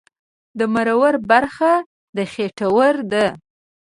[0.57, 1.73] د مرور برخه
[2.15, 3.25] د خېټور ده